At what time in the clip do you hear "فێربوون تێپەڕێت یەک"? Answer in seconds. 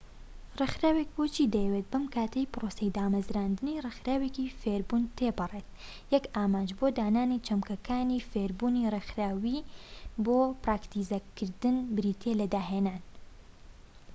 4.61-6.23